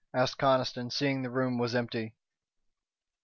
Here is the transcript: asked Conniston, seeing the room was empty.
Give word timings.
asked 0.15 0.39
Conniston, 0.39 0.91
seeing 0.91 1.21
the 1.21 1.29
room 1.29 1.59
was 1.59 1.75
empty. 1.75 2.15